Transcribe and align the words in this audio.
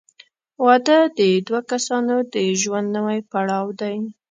•واده 0.65 0.99
د 1.17 1.19
دوه 1.47 1.61
کسانو 1.71 2.15
د 2.33 2.35
ژوند 2.61 2.87
نوی 2.97 3.19
پړاو 3.29 3.67
دی. 3.81 3.97